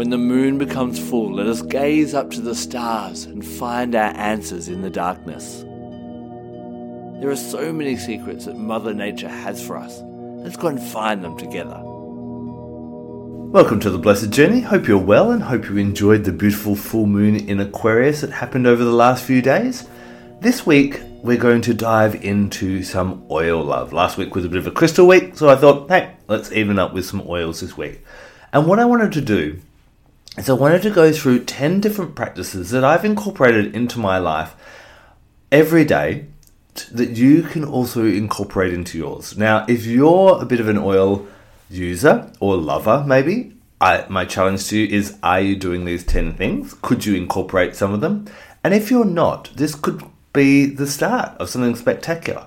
[0.00, 4.16] When the moon becomes full, let us gaze up to the stars and find our
[4.16, 5.58] answers in the darkness.
[7.20, 10.00] There are so many secrets that Mother Nature has for us.
[10.42, 11.78] Let's go and find them together.
[13.52, 14.60] Welcome to the Blessed Journey.
[14.60, 18.66] Hope you're well and hope you enjoyed the beautiful full moon in Aquarius that happened
[18.66, 19.86] over the last few days.
[20.40, 23.92] This week, we're going to dive into some oil love.
[23.92, 26.78] Last week was a bit of a crystal week, so I thought, hey, let's even
[26.78, 28.02] up with some oils this week.
[28.50, 29.60] And what I wanted to do
[30.44, 34.54] so I wanted to go through 10 different practices that I've incorporated into my life
[35.50, 36.26] every day
[36.92, 39.36] that you can also incorporate into yours.
[39.36, 41.26] Now, if you're a bit of an oil
[41.68, 46.34] user or lover, maybe, I, my challenge to you is are you doing these 10
[46.34, 46.74] things?
[46.82, 48.26] Could you incorporate some of them?
[48.62, 52.46] And if you're not, this could be the start of something spectacular.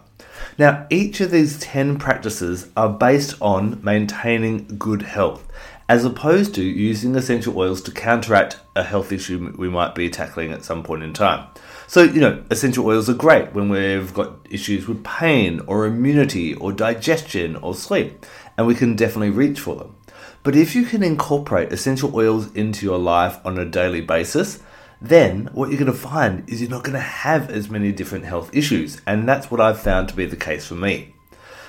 [0.57, 5.47] Now, each of these 10 practices are based on maintaining good health
[5.93, 10.51] as opposed to using essential oils to counteract a health issue we might be tackling
[10.51, 11.47] at some point in time.
[11.85, 16.55] So, you know, essential oils are great when we've got issues with pain or immunity
[16.55, 18.25] or digestion or sleep,
[18.57, 19.95] and we can definitely reach for them.
[20.41, 24.63] But if you can incorporate essential oils into your life on a daily basis,
[24.99, 28.25] then what you're going to find is you're not going to have as many different
[28.25, 31.13] health issues, and that's what I've found to be the case for me.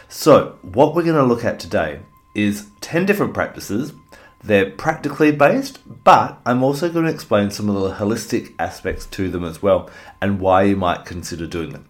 [0.08, 2.00] So, what we're going to look at today
[2.34, 3.92] is 10 different practices
[4.44, 9.30] they're practically based, but I'm also going to explain some of the holistic aspects to
[9.30, 11.88] them as well and why you might consider doing them.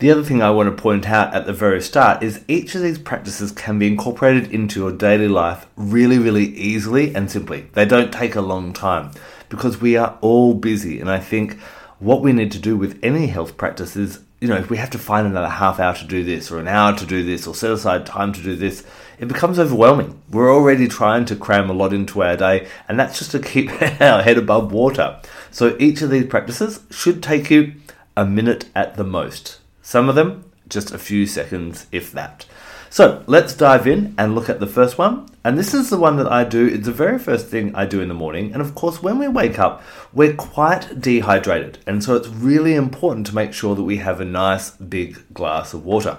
[0.00, 2.82] The other thing I want to point out at the very start is each of
[2.82, 7.68] these practices can be incorporated into your daily life really, really easily and simply.
[7.74, 9.12] They don't take a long time
[9.48, 11.60] because we are all busy, and I think
[12.00, 14.90] what we need to do with any health practice is you know, if we have
[14.90, 17.54] to find another half hour to do this, or an hour to do this, or
[17.54, 18.84] set aside time to do this,
[19.18, 20.20] it becomes overwhelming.
[20.30, 23.70] We're already trying to cram a lot into our day, and that's just to keep
[24.00, 25.20] our head above water.
[25.50, 27.74] So each of these practices should take you
[28.16, 29.60] a minute at the most.
[29.82, 32.46] Some of them, just a few seconds, if that.
[32.92, 35.26] So let's dive in and look at the first one.
[35.44, 36.66] And this is the one that I do.
[36.66, 38.52] It's the very first thing I do in the morning.
[38.52, 41.78] And of course, when we wake up, we're quite dehydrated.
[41.86, 45.72] And so it's really important to make sure that we have a nice big glass
[45.72, 46.18] of water.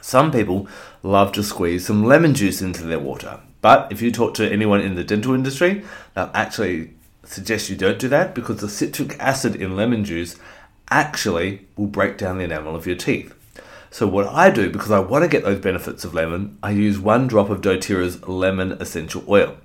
[0.00, 0.68] Some people
[1.02, 3.40] love to squeeze some lemon juice into their water.
[3.60, 6.94] But if you talk to anyone in the dental industry, they'll actually
[7.24, 10.36] suggest you don't do that because the citric acid in lemon juice
[10.90, 13.34] actually will break down the enamel of your teeth.
[13.90, 16.98] So what I do, because I want to get those benefits of lemon, I use
[16.98, 19.56] one drop of doTERRA's lemon essential oil.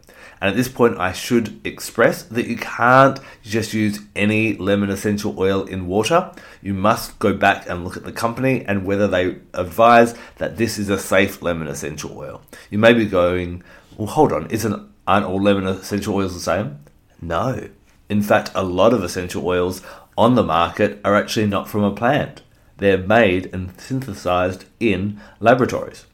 [0.41, 5.37] And at this point, I should express that you can't just use any lemon essential
[5.39, 6.31] oil in water.
[6.61, 10.77] You must go back and look at the company and whether they advise that this
[10.77, 12.41] is a safe lemon essential oil.
[12.69, 13.63] You may be going,
[13.97, 16.79] well, hold on, isn't aren't all lemon essential oils the same?
[17.21, 17.69] No.
[18.09, 19.81] In fact, a lot of essential oils
[20.17, 22.41] on the market are actually not from a plant
[22.77, 26.05] they're made and synthesized in laboratories.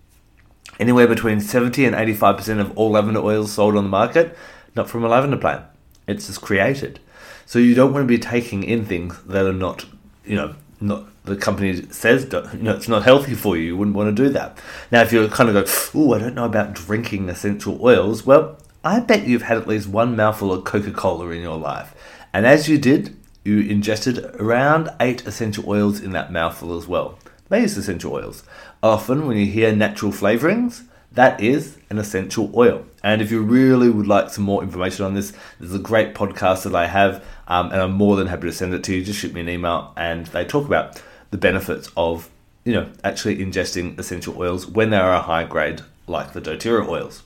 [0.79, 4.38] Anywhere between 70 and 85% of all lavender oils sold on the market,
[4.75, 5.66] not from a lavender plant.
[6.07, 7.00] It's just created.
[7.45, 9.85] So you don't want to be taking in things that are not,
[10.25, 13.63] you know, not the company says you know it's not healthy for you.
[13.63, 14.57] You wouldn't want to do that.
[14.91, 18.25] Now, if you're kind of go, oh, I don't know about drinking essential oils.
[18.25, 21.94] Well, I bet you've had at least one mouthful of Coca Cola in your life,
[22.34, 27.18] and as you did, you ingested around eight essential oils in that mouthful as well.
[27.49, 28.43] They use essential oils.
[28.81, 32.85] Often, when you hear natural flavorings, that is an essential oil.
[33.03, 36.63] And if you really would like some more information on this, there's a great podcast
[36.63, 39.03] that I have, um, and I'm more than happy to send it to you.
[39.03, 41.01] Just shoot me an email, and they talk about
[41.31, 42.29] the benefits of
[42.63, 46.88] you know actually ingesting essential oils when they are a high grade, like the DoTerra
[46.88, 47.24] oils.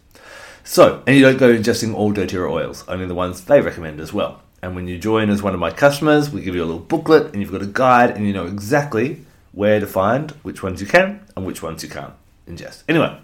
[0.63, 4.13] So, and you don't go ingesting all DoTerra oils, only the ones they recommend as
[4.13, 4.41] well.
[4.61, 7.33] And when you join as one of my customers, we give you a little booklet
[7.33, 9.22] and you've got a guide and you know exactly
[9.53, 12.13] where to find which ones you can and which ones you can't
[12.47, 12.83] ingest.
[12.89, 13.17] Anyway,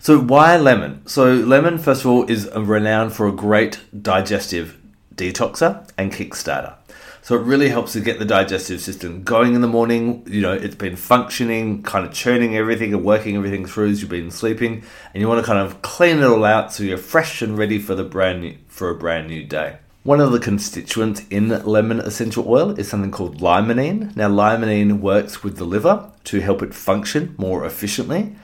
[0.00, 1.06] so why lemon?
[1.06, 4.78] So lemon, first of all, is renowned for a great digestive
[5.14, 6.74] detoxer and kickstarter.
[7.22, 10.24] So it really helps to get the digestive system going in the morning.
[10.26, 14.10] You know, it's been functioning, kind of churning everything and working everything through as you've
[14.10, 17.42] been sleeping, and you want to kind of clean it all out so you're fresh
[17.42, 19.76] and ready for the brand new, for a brand new day.
[20.02, 24.16] One of the constituents in lemon essential oil is something called limonene.
[24.16, 28.34] Now, limonene works with the liver to help it function more efficiently,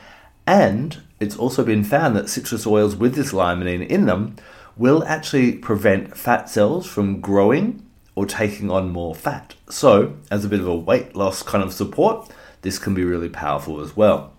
[0.47, 4.37] and it's also been found that citrus oils with this limonene in them
[4.76, 7.82] will actually prevent fat cells from growing
[8.14, 9.55] or taking on more fat.
[9.70, 12.31] So, as a bit of a weight loss kind of support,
[12.61, 14.35] this can be really powerful as well.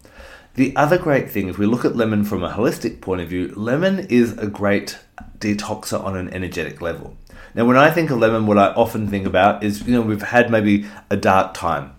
[0.54, 3.52] The other great thing, if we look at lemon from a holistic point of view,
[3.56, 5.00] lemon is a great
[5.40, 7.18] detoxer on an energetic level.
[7.56, 10.22] Now, when I think of lemon, what I often think about is, you know, we've
[10.22, 11.96] had maybe a dark time.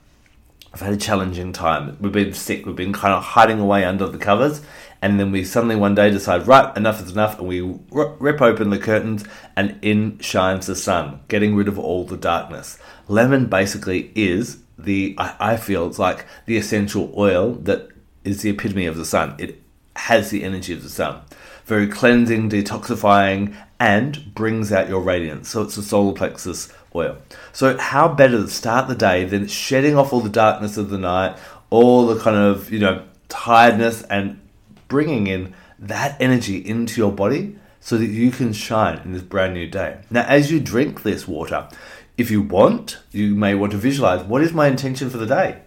[0.72, 1.96] I've had a challenging time.
[2.00, 2.66] We've been sick.
[2.66, 4.62] We've been kind of hiding away under the covers.
[5.00, 7.38] And then we suddenly one day decide, right, enough is enough.
[7.38, 7.60] And we
[7.90, 9.24] rip open the curtains
[9.56, 12.78] and in shines the sun, getting rid of all the darkness.
[13.08, 17.88] Lemon basically is the, I, I feel it's like the essential oil that
[18.24, 19.34] is the epitome of the sun.
[19.38, 19.60] It
[19.96, 21.22] has the energy of the sun
[21.68, 25.50] very cleansing, detoxifying, and brings out your radiance.
[25.50, 27.18] So it's a solar plexus oil.
[27.52, 30.98] So how better to start the day than shedding off all the darkness of the
[30.98, 31.38] night,
[31.70, 34.40] all the kind of, you know, tiredness and
[34.88, 39.54] bringing in that energy into your body so that you can shine in this brand
[39.54, 39.98] new day.
[40.10, 41.68] Now, as you drink this water,
[42.16, 45.62] if you want, you may want to visualize what is my intention for the day?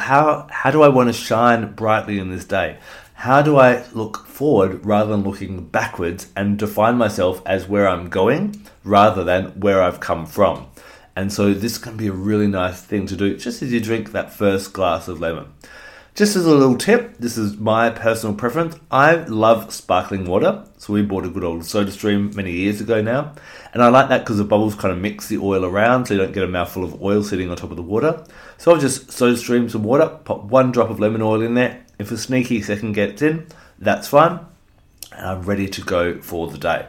[0.00, 2.78] How, how do I want to shine brightly in this day?
[3.22, 8.08] How do I look forward rather than looking backwards and define myself as where I'm
[8.08, 10.66] going rather than where I've come from?
[11.14, 14.10] And so this can be a really nice thing to do just as you drink
[14.10, 15.52] that first glass of lemon.
[16.16, 18.74] Just as a little tip, this is my personal preference.
[18.90, 23.00] I love sparkling water, so we bought a good old soda stream many years ago
[23.00, 23.34] now.
[23.72, 26.20] And I like that because the bubbles kind of mix the oil around so you
[26.20, 28.26] don't get a mouthful of oil sitting on top of the water.
[28.58, 31.82] So I'll just soda stream some water, pop one drop of lemon oil in there,
[32.02, 33.46] if a sneaky second gets in,
[33.78, 34.40] that's fine.
[35.12, 36.88] And I'm ready to go for the day.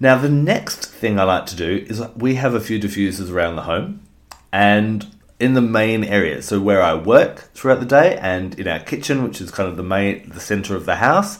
[0.00, 3.54] Now, the next thing I like to do is we have a few diffusers around
[3.54, 4.02] the home
[4.52, 5.06] and
[5.38, 6.42] in the main area.
[6.42, 9.76] So where I work throughout the day and in our kitchen, which is kind of
[9.76, 11.38] the main the center of the house,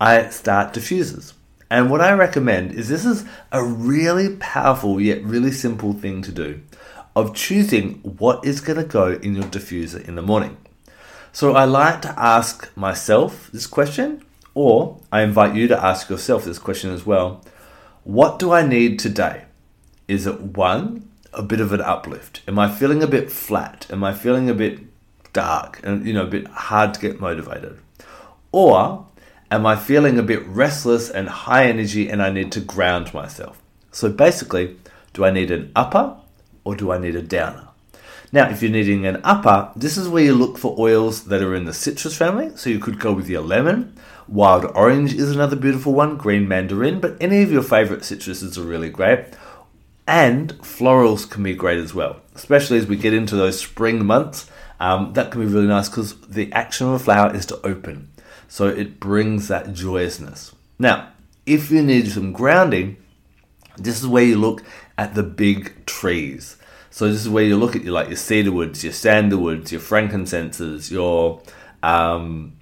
[0.00, 1.32] I start diffusers.
[1.70, 6.32] And what I recommend is this is a really powerful yet really simple thing to
[6.32, 6.60] do
[7.16, 10.56] of choosing what is going to go in your diffuser in the morning.
[11.34, 14.22] So I like to ask myself this question,
[14.54, 17.42] or I invite you to ask yourself this question as well.
[18.04, 19.46] What do I need today?
[20.06, 22.42] Is it one, a bit of an uplift?
[22.46, 23.88] Am I feeling a bit flat?
[23.90, 24.78] Am I feeling a bit
[25.32, 27.80] dark and you know a bit hard to get motivated?
[28.52, 29.08] Or
[29.50, 33.60] am I feeling a bit restless and high energy and I need to ground myself?
[33.90, 34.76] So basically,
[35.12, 36.16] do I need an upper
[36.62, 37.70] or do I need a downer?
[38.34, 41.54] Now, if you're needing an upper, this is where you look for oils that are
[41.54, 42.50] in the citrus family.
[42.56, 43.96] So you could go with your lemon.
[44.26, 48.64] Wild orange is another beautiful one, green mandarin, but any of your favorite citruses are
[48.64, 49.26] really great.
[50.08, 54.50] And florals can be great as well, especially as we get into those spring months.
[54.80, 58.10] Um, that can be really nice because the action of a flower is to open.
[58.48, 60.56] So it brings that joyousness.
[60.76, 61.12] Now,
[61.46, 62.96] if you need some grounding,
[63.76, 64.64] this is where you look
[64.98, 66.56] at the big trees.
[66.94, 70.92] So this is where you look at your like your cedarwoods, your sandalwoods, your frankincenses,
[70.92, 71.42] your
[71.82, 72.52] um,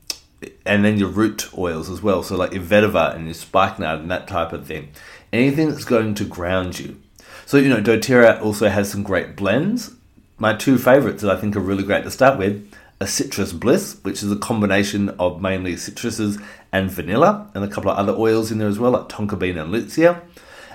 [0.65, 2.23] and then your root oils as well.
[2.23, 4.89] So like your vetiver and your spikenard and that type of thing.
[5.35, 6.99] Anything that's going to ground you.
[7.45, 9.95] So you know, DoTerra also has some great blends.
[10.39, 13.99] My two favorites that I think are really great to start with a citrus bliss,
[14.01, 16.43] which is a combination of mainly citruses
[16.73, 19.59] and vanilla, and a couple of other oils in there as well, like tonka bean
[19.59, 20.23] and litsea.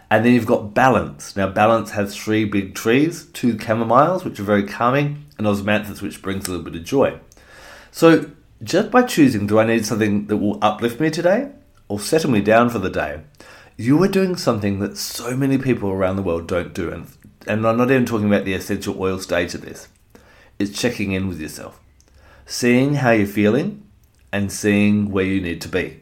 [0.10, 1.36] And then you've got Balance.
[1.36, 6.22] Now, Balance has three big trees, two chamomiles, which are very calming, and osmanthus, which
[6.22, 7.20] brings a little bit of joy.
[7.92, 8.32] So,
[8.64, 11.52] just by choosing, do I need something that will uplift me today
[11.90, 13.22] or settle me down for the day?
[13.76, 16.90] You are doing something that so many people around the world don't do.
[16.90, 17.08] And,
[17.46, 19.88] and I'm not even talking about the essential oil stage of this.
[20.58, 21.80] It's checking in with yourself,
[22.46, 23.84] seeing how you're feeling,
[24.32, 26.02] and seeing where you need to be.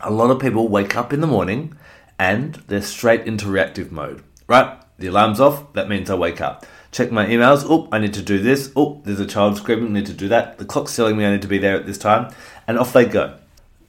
[0.00, 1.76] A lot of people wake up in the morning
[2.22, 4.22] and they're straight into reactive mode.
[4.46, 6.64] Right, the alarm's off, that means I wake up.
[6.92, 10.00] Check my emails, oh, I need to do this, oh, there's a child screaming, I
[10.00, 11.98] need to do that, the clock's telling me I need to be there at this
[11.98, 12.32] time,
[12.68, 13.38] and off they go.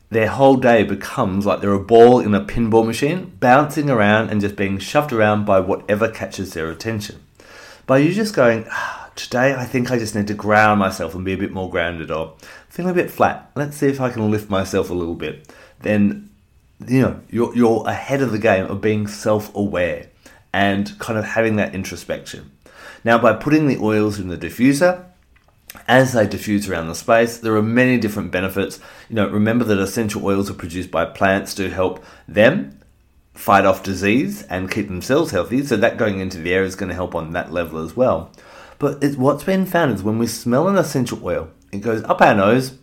[0.09, 4.41] Their whole day becomes like they're a ball in a pinball machine, bouncing around and
[4.41, 7.23] just being shoved around by whatever catches their attention.
[7.85, 11.23] By you just going, ah, today I think I just need to ground myself and
[11.23, 12.35] be a bit more grounded, or
[12.67, 16.31] feeling a bit flat, let's see if I can lift myself a little bit, then
[16.87, 20.09] you know you're you're ahead of the game of being self-aware
[20.53, 22.51] and kind of having that introspection.
[23.03, 25.05] Now, by putting the oils in the diffuser,
[25.87, 28.79] as they diffuse around the space, there are many different benefits.
[29.09, 32.79] You know, remember that essential oils are produced by plants to help them
[33.33, 35.65] fight off disease and keep themselves healthy.
[35.65, 38.31] So that going into the air is going to help on that level as well.
[38.79, 42.21] But it, what's been found is when we smell an essential oil, it goes up
[42.21, 42.77] our nose,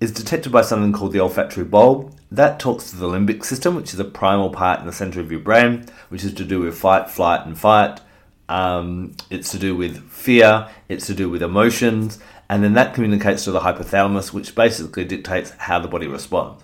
[0.00, 2.15] is detected by something called the olfactory bulb.
[2.30, 5.30] That talks to the limbic system, which is a primal part in the center of
[5.30, 8.00] your brain, which is to do with fight, flight, and fight.
[8.48, 12.18] Um, it's to do with fear, it's to do with emotions,
[12.48, 16.62] and then that communicates to the hypothalamus, which basically dictates how the body responds.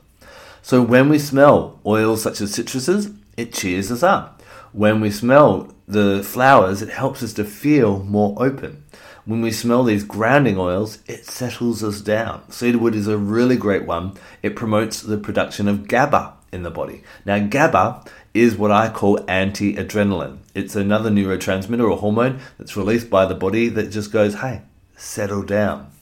[0.62, 4.42] So when we smell oils such as citruses, it cheers us up.
[4.72, 8.84] When we smell the flowers, it helps us to feel more open.
[9.24, 12.42] When we smell these grounding oils, it settles us down.
[12.50, 14.14] Cedarwood is a really great one.
[14.42, 17.04] It promotes the production of GABA in the body.
[17.24, 20.38] Now, GABA is what I call anti adrenaline.
[20.54, 24.62] It's another neurotransmitter or hormone that's released by the body that just goes, hey,
[24.96, 25.92] settle down.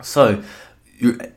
[0.00, 0.42] So,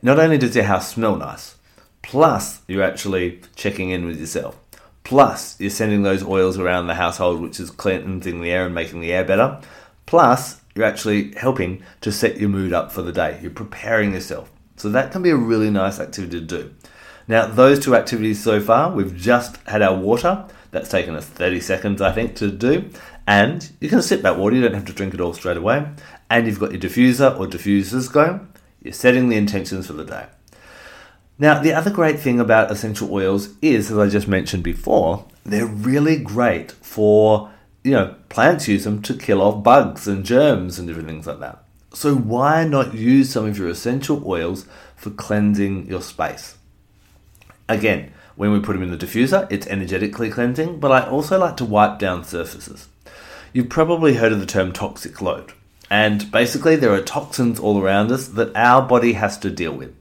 [0.00, 1.56] not only does your house smell nice,
[2.00, 4.56] plus you're actually checking in with yourself.
[5.04, 9.02] Plus, you're sending those oils around the household, which is cleansing the air and making
[9.02, 9.60] the air better.
[10.06, 13.38] Plus, you're actually helping to set your mood up for the day.
[13.42, 14.50] You're preparing yourself.
[14.76, 16.74] So, that can be a really nice activity to do.
[17.28, 20.46] Now, those two activities so far, we've just had our water.
[20.70, 22.90] That's taken us 30 seconds, I think, to do.
[23.26, 25.86] And you can sip that water, you don't have to drink it all straight away.
[26.30, 28.48] And you've got your diffuser or diffusers going.
[28.82, 30.26] You're setting the intentions for the day.
[31.38, 35.66] Now, the other great thing about essential oils is, as I just mentioned before, they're
[35.66, 37.50] really great for,
[37.84, 41.40] you know, plants use them to kill off bugs and germs and different things like
[41.40, 41.64] that.
[41.92, 46.56] So, why not use some of your essential oils for cleansing your space?
[47.68, 51.56] Again, when we put them in the diffuser, it's energetically cleansing, but I also like
[51.58, 52.88] to wipe down surfaces.
[53.52, 55.52] You've probably heard of the term toxic load,
[55.90, 59.94] and basically, there are toxins all around us that our body has to deal with.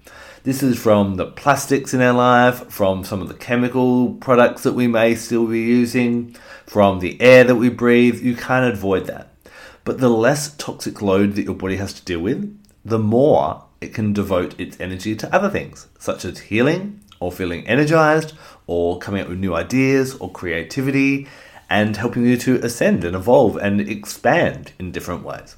[0.44, 4.74] This is from the plastics in our life, from some of the chemical products that
[4.74, 8.24] we may still be using, from the air that we breathe.
[8.24, 9.36] You can't avoid that.
[9.84, 13.94] But the less toxic load that your body has to deal with, the more it
[13.94, 18.34] can devote its energy to other things, such as healing, or feeling energized,
[18.66, 21.28] or coming up with new ideas, or creativity,
[21.70, 25.56] and helping you to ascend and evolve and expand in different ways.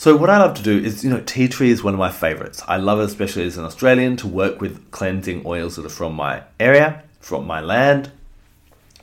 [0.00, 2.10] So what I love to do is, you know, tea tree is one of my
[2.10, 2.62] favorites.
[2.66, 6.14] I love it, especially as an Australian, to work with cleansing oils that are from
[6.14, 8.10] my area, from my land.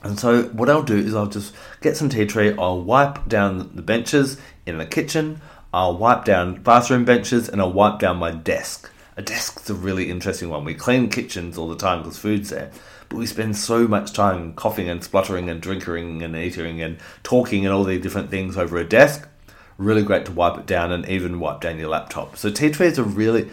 [0.01, 3.75] And so what I'll do is I'll just get some tea tree, I'll wipe down
[3.75, 5.39] the benches in the kitchen,
[5.71, 8.89] I'll wipe down bathroom benches, and I'll wipe down my desk.
[9.17, 10.65] A desk's a really interesting one.
[10.65, 12.71] We clean kitchens all the time because food's there,
[13.09, 17.67] but we spend so much time coughing and spluttering and drinking and eating and talking
[17.67, 19.29] and all these different things over a desk
[19.77, 22.37] really great to wipe it down and even wipe down your laptop.
[22.37, 23.49] So tea tree is a really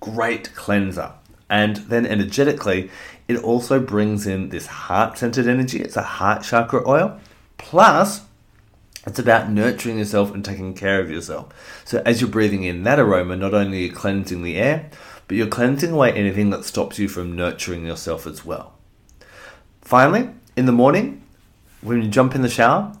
[0.00, 1.12] great cleanser.
[1.50, 2.90] And then energetically,
[3.26, 5.80] it also brings in this heart centered energy.
[5.80, 7.18] It's a heart chakra oil.
[7.56, 8.22] Plus,
[9.06, 11.82] it's about nurturing yourself and taking care of yourself.
[11.84, 14.90] So, as you're breathing in that aroma, not only are you cleansing the air,
[15.26, 18.74] but you're cleansing away anything that stops you from nurturing yourself as well.
[19.80, 21.22] Finally, in the morning,
[21.80, 22.94] when you jump in the shower,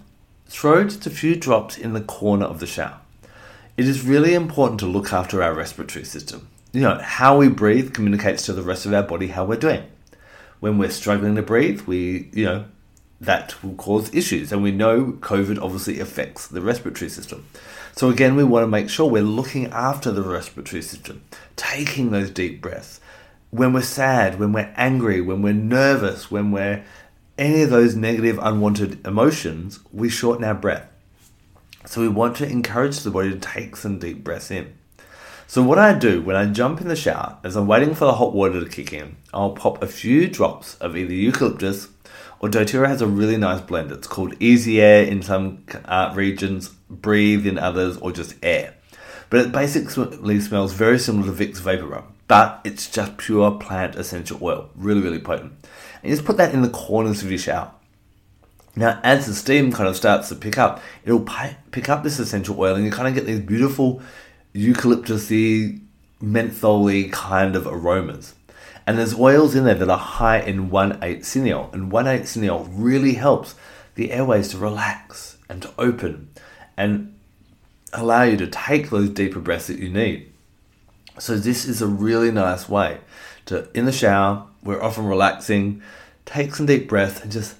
[0.48, 3.00] Throw just a few drops in the corner of the shower.
[3.76, 6.48] It is really important to look after our respiratory system.
[6.72, 9.84] You know, how we breathe communicates to the rest of our body how we're doing.
[10.60, 12.64] When we're struggling to breathe, we, you know,
[13.20, 14.50] that will cause issues.
[14.50, 17.46] And we know COVID obviously affects the respiratory system.
[17.94, 21.22] So, again, we want to make sure we're looking after the respiratory system,
[21.56, 23.00] taking those deep breaths.
[23.50, 26.84] When we're sad, when we're angry, when we're nervous, when we're
[27.38, 30.88] any of those negative, unwanted emotions, we shorten our breath.
[31.86, 34.74] So we want to encourage the body to take some deep breaths in.
[35.46, 38.14] So what I do when I jump in the shower, as I'm waiting for the
[38.14, 41.88] hot water to kick in, I'll pop a few drops of either eucalyptus
[42.40, 43.90] or doTERRA has a really nice blend.
[43.90, 48.74] It's called Easy Air in some uh, regions, Breathe in others, or just Air.
[49.30, 54.38] But it basically smells very similar to Vicks VapoRub, but it's just pure plant essential
[54.42, 54.70] oil.
[54.74, 55.52] Really, really potent
[56.02, 57.72] and just put that in the corners of your shower.
[58.76, 61.26] Now, as the steam kind of starts to pick up, it'll
[61.72, 64.00] pick up this essential oil, and you kind of get these beautiful
[64.54, 65.80] eucalyptusy,
[66.22, 68.34] mentholy kind of aromas.
[68.86, 73.14] And there's oils in there that are high in 1,8 cineol, and 1,8 cineol really
[73.14, 73.54] helps
[73.96, 76.30] the airways to relax and to open
[76.76, 77.14] and
[77.92, 80.32] allow you to take those deeper breaths that you need.
[81.18, 82.98] So, this is a really nice way
[83.46, 85.82] to, in the shower, we're often relaxing,
[86.24, 87.56] take some deep breath and just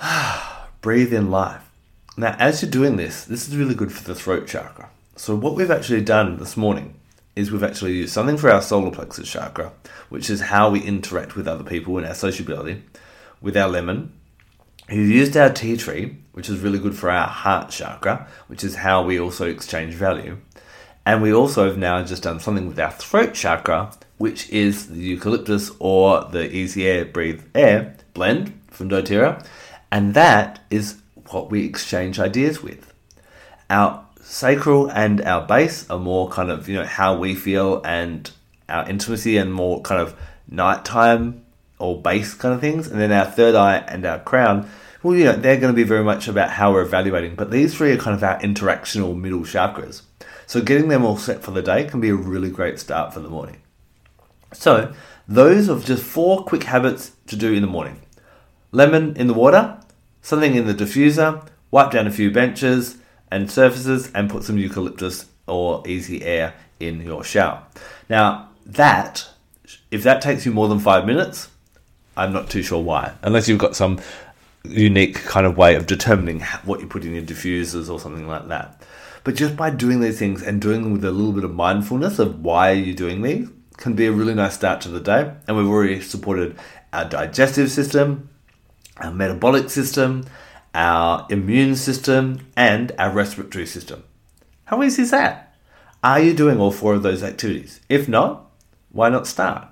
[0.80, 1.68] breathe in life.
[2.16, 4.90] Now, as you're doing this, this is really good for the throat chakra.
[5.16, 6.94] So, what we've actually done this morning
[7.34, 9.72] is we've actually used something for our solar plexus chakra,
[10.10, 12.82] which is how we interact with other people and our sociability.
[13.40, 14.12] with our lemon.
[14.88, 18.76] We've used our tea tree, which is really good for our heart chakra, which is
[18.76, 20.38] how we also exchange value.
[21.04, 25.00] And we also have now just done something with our throat chakra, which is the
[25.00, 29.44] eucalyptus or the easy air breathe air blend from doTERRA.
[29.90, 32.94] And that is what we exchange ideas with.
[33.68, 38.30] Our sacral and our base are more kind of, you know, how we feel and
[38.68, 40.14] our intimacy and more kind of
[40.46, 41.44] nighttime
[41.80, 42.86] or base kind of things.
[42.86, 44.70] And then our third eye and our crown,
[45.02, 47.34] well, you know, they're going to be very much about how we're evaluating.
[47.34, 50.02] But these three are kind of our interactional middle chakras.
[50.46, 53.18] So getting them all set for the day can be a really great start for
[53.18, 53.61] the morning.
[54.52, 54.92] So
[55.28, 58.00] those are just four quick habits to do in the morning.
[58.70, 59.78] Lemon in the water,
[60.22, 62.98] something in the diffuser, wipe down a few benches
[63.30, 67.62] and surfaces, and put some eucalyptus or easy air in your shower.
[68.08, 69.28] Now, that,
[69.90, 71.48] if that takes you more than five minutes,
[72.16, 74.00] I'm not too sure why, unless you've got some
[74.64, 78.48] unique kind of way of determining what you put in your diffusers or something like
[78.48, 78.82] that.
[79.24, 82.18] But just by doing these things and doing them with a little bit of mindfulness
[82.18, 85.32] of why are you're doing these can be a really nice start to the day.
[85.46, 86.56] And we've already supported
[86.92, 88.30] our digestive system,
[88.98, 90.24] our metabolic system,
[90.74, 94.04] our immune system, and our respiratory system.
[94.64, 95.54] How easy is that?
[96.04, 97.80] Are you doing all four of those activities?
[97.88, 98.50] If not,
[98.90, 99.68] why not start?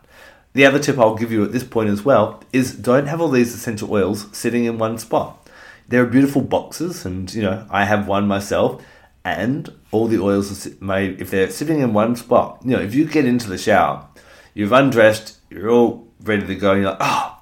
[0.53, 3.29] The other tip I'll give you at this point as well is don't have all
[3.29, 5.49] these essential oils sitting in one spot.
[5.89, 8.83] There are beautiful boxes, and you know, I have one myself,
[9.25, 12.61] and all the oils are made if they're sitting in one spot.
[12.65, 14.09] You know, if you get into the shower,
[14.55, 17.39] you've undressed, you're all ready to go, you're like, oh,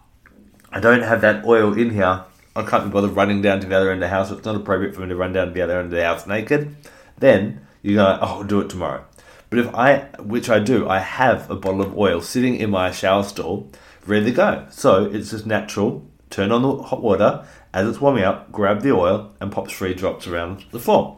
[0.71, 2.25] I don't have that oil in here.
[2.57, 4.31] I can't be bothered running down to the other end of the house.
[4.31, 6.27] It's not appropriate for me to run down to the other end of the house
[6.27, 6.75] naked.
[7.19, 9.05] Then you go, oh, I'll do it tomorrow.
[9.51, 12.91] But if I, which I do, I have a bottle of oil sitting in my
[12.91, 13.71] shower stall,
[14.05, 14.67] ready to go.
[14.71, 16.05] So it's just natural.
[16.31, 19.95] Turn on the hot water as it's warming up, grab the oil, and pop three
[19.95, 21.18] drops around the floor.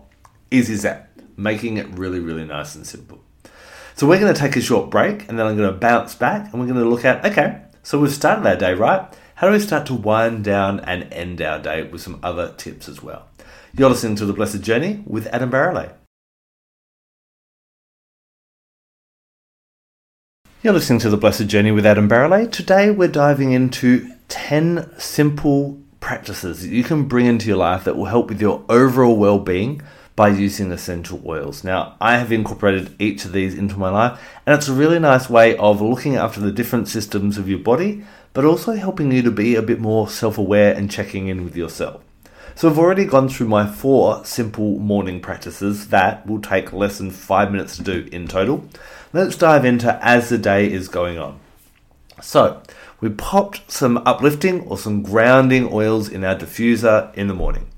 [0.50, 1.10] Easy as that.
[1.36, 3.22] Making it really, really nice and simple.
[3.94, 6.52] So we're going to take a short break, and then I'm going to bounce back,
[6.52, 7.62] and we're going to look at okay.
[7.82, 9.06] So we've started our day right.
[9.34, 12.88] How do we start to wind down and end our day with some other tips
[12.88, 13.26] as well?
[13.72, 15.94] You're listening to The Blessed Journey with Adam Barralet.
[20.62, 22.52] You're listening to The Blessed Journey with Adam Barralet.
[22.52, 27.96] Today we're diving into 10 simple practices that you can bring into your life that
[27.96, 29.80] will help with your overall well being
[30.20, 31.64] by using essential oils.
[31.64, 35.30] Now, I have incorporated each of these into my life, and it's a really nice
[35.30, 38.04] way of looking after the different systems of your body,
[38.34, 41.56] but also helping you to be a bit more self aware and checking in with
[41.56, 42.02] yourself.
[42.54, 47.10] So, I've already gone through my four simple morning practices that will take less than
[47.10, 48.68] five minutes to do in total.
[49.14, 51.40] Let's dive into as the day is going on.
[52.20, 52.60] So,
[53.00, 57.69] we popped some uplifting or some grounding oils in our diffuser in the morning.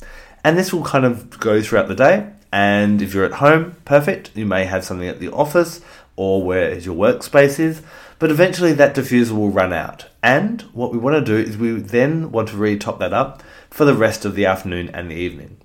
[0.44, 2.30] And this will kind of go throughout the day.
[2.52, 4.36] And if you're at home, perfect.
[4.36, 5.80] You may have something at the office
[6.16, 7.82] or where your workspace is.
[8.18, 10.06] But eventually that diffuser will run out.
[10.22, 13.84] And what we want to do is we then want to re-top that up for
[13.84, 15.56] the rest of the afternoon and the evening.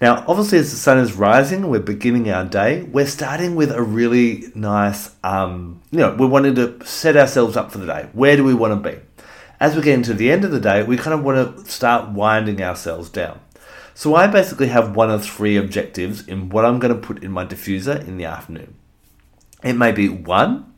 [0.00, 2.82] Now, obviously, as the sun is rising, we're beginning our day.
[2.82, 7.70] We're starting with a really nice, um, you know, we're wanting to set ourselves up
[7.70, 8.08] for the day.
[8.12, 8.98] Where do we want to be?
[9.60, 12.10] As we get into the end of the day, we kind of want to start
[12.10, 13.38] winding ourselves down.
[13.94, 17.30] So I basically have one of three objectives in what I'm going to put in
[17.30, 18.74] my diffuser in the afternoon.
[19.62, 20.72] It may be one,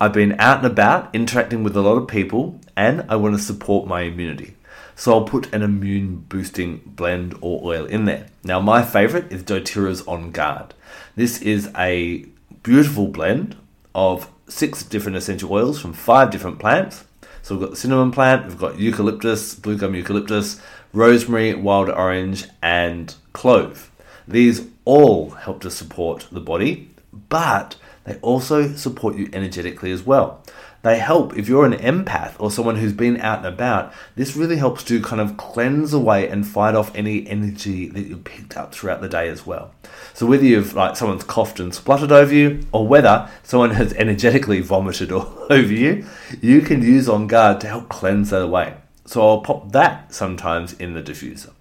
[0.00, 3.42] I've been out and about interacting with a lot of people and I want to
[3.42, 4.56] support my immunity.
[4.94, 8.26] So I'll put an immune boosting blend or oil in there.
[8.44, 10.74] Now, my favorite is doTERRA's On Guard.
[11.14, 12.26] This is a
[12.62, 13.56] beautiful blend
[13.94, 17.04] of six different essential oils from five different plants.
[17.42, 20.60] So we've got the cinnamon plant, we've got eucalyptus, blue gum eucalyptus,
[20.96, 23.90] rosemary, wild orange, and clove.
[24.26, 26.88] These all help to support the body,
[27.28, 30.42] but they also support you energetically as well.
[30.82, 33.92] They help if you're an empath or someone who's been out and about.
[34.14, 38.16] This really helps to kind of cleanse away and fight off any energy that you
[38.18, 39.74] picked up throughout the day as well.
[40.14, 44.60] So whether you've like someone's coughed and spluttered over you, or whether someone has energetically
[44.60, 46.06] vomited all over you,
[46.40, 48.76] you can use on guard to help cleanse that away.
[49.06, 51.52] So I'll pop that sometimes in the diffuser.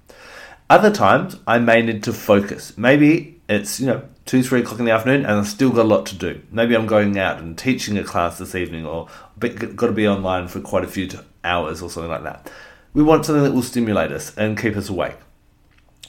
[0.69, 2.75] Other times I may need to focus.
[2.77, 5.87] Maybe it's, you know, two, three o'clock in the afternoon, and I've still got a
[5.87, 6.41] lot to do.
[6.51, 9.07] Maybe I'm going out and teaching a class this evening, or
[9.39, 11.07] got to be online for quite a few
[11.43, 12.51] hours or something like that.
[12.93, 15.17] We want something that will stimulate us and keep us awake.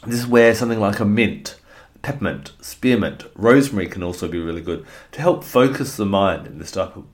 [0.06, 1.60] This is where something like a mint,
[2.00, 6.70] peppermint, spearmint, rosemary can also be really good to help focus the mind in this
[6.70, 7.04] type of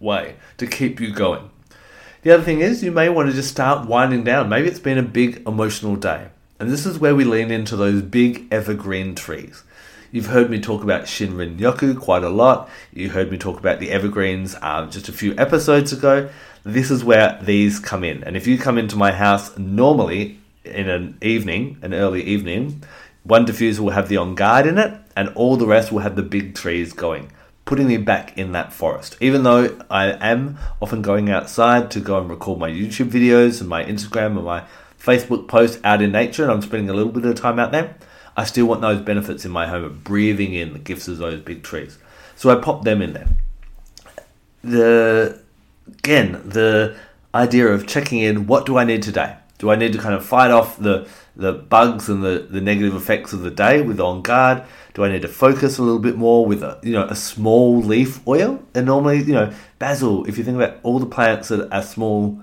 [0.00, 1.50] way to keep you going.
[2.26, 4.48] The other thing is, you may want to just start winding down.
[4.48, 6.26] Maybe it's been a big emotional day.
[6.58, 9.62] And this is where we lean into those big evergreen trees.
[10.10, 12.68] You've heard me talk about Shinrin Yoku quite a lot.
[12.92, 16.28] You heard me talk about the evergreens um, just a few episodes ago.
[16.64, 18.24] This is where these come in.
[18.24, 22.82] And if you come into my house normally in an evening, an early evening,
[23.22, 26.16] one diffuser will have the on guard in it, and all the rest will have
[26.16, 27.30] the big trees going,
[27.66, 29.16] putting me back in that forest.
[29.20, 33.68] Even though I am often going outside to go and record my YouTube videos and
[33.68, 34.64] my Instagram and my
[34.98, 37.96] Facebook posts out in nature, and I'm spending a little bit of time out there,
[38.36, 41.40] I still want those benefits in my home of breathing in the gifts of those
[41.40, 41.98] big trees.
[42.36, 43.28] So I pop them in there.
[44.62, 45.40] The
[45.88, 46.96] again, the
[47.34, 49.36] idea of checking in what do I need today?
[49.58, 52.94] Do I need to kind of fight off the the bugs and the, the negative
[52.94, 54.62] effects of the day with on guard?
[54.96, 57.82] Do I need to focus a little bit more with a you know a small
[57.82, 58.62] leaf oil?
[58.74, 62.40] And normally, you know, basil, if you think about all the plants that are small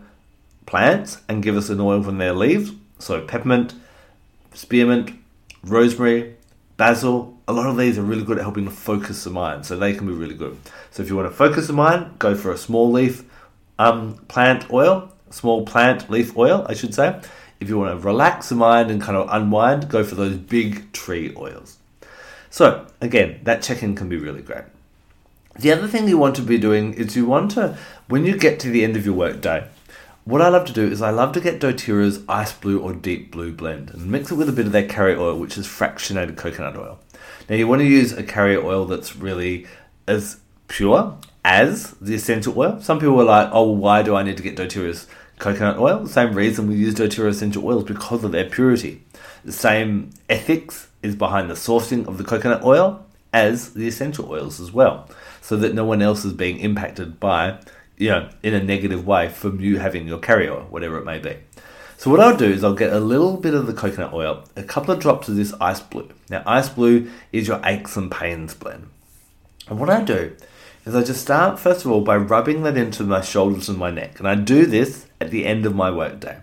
[0.67, 3.73] plants and give us an oil from their leaves, so peppermint,
[4.53, 5.13] spearmint,
[5.63, 6.35] rosemary,
[6.77, 9.75] basil, a lot of these are really good at helping to focus the mind, so
[9.75, 10.55] they can be really good.
[10.91, 13.23] So if you want to focus the mind, go for a small leaf
[13.79, 17.19] um, plant oil, small plant leaf oil, I should say.
[17.59, 20.91] If you want to relax the mind and kind of unwind, go for those big
[20.91, 21.79] tree oils.
[22.53, 24.65] So again, that check-in can be really great.
[25.57, 27.75] The other thing you want to be doing is you want to,
[28.07, 29.67] when you get to the end of your workday,
[30.23, 33.31] what I love to do is I love to get doTERRA's ice blue or deep
[33.31, 36.37] blue blend and mix it with a bit of their carrier oil, which is fractionated
[36.37, 36.99] coconut oil.
[37.49, 39.65] Now you want to use a carrier oil that's really
[40.07, 40.37] as
[40.67, 42.79] pure as the essential oil.
[42.81, 45.07] Some people are like, oh, why do I need to get doTERRA's
[45.39, 46.03] coconut oil?
[46.03, 49.01] The same reason we use doTERRA essential oils because of their purity.
[49.43, 54.59] The same ethics is behind the sourcing of the coconut oil as the essential oils
[54.59, 55.09] as well,
[55.41, 57.59] so that no one else is being impacted by
[57.97, 61.37] you know, in a negative way from you having your carrier, whatever it may be.
[61.97, 64.63] So what I'll do is I'll get a little bit of the coconut oil, a
[64.63, 66.09] couple of drops of this ice blue.
[66.29, 68.89] Now ice blue is your aches and pains blend.
[69.69, 70.35] And what I do
[70.85, 73.89] is I just start first of all by rubbing that into my shoulders and my
[73.89, 74.19] neck.
[74.19, 76.39] And I do this at the end of my workday.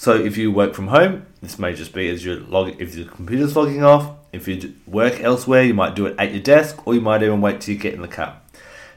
[0.00, 3.06] So if you work from home, this may just be as your log if your
[3.06, 4.16] computer's logging off.
[4.32, 7.42] If you work elsewhere, you might do it at your desk, or you might even
[7.42, 8.40] wait till you get in the car.